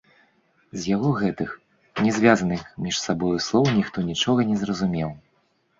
З 0.83 0.89
яго 0.95 1.11
гэтых, 1.19 1.51
не 2.07 2.11
звязаных 2.17 2.61
між 2.87 2.95
сабою, 3.05 3.33
слоў 3.51 3.71
ніхто 3.81 4.11
нічога 4.13 4.51
не 4.53 4.57
зразумеў. 4.65 5.19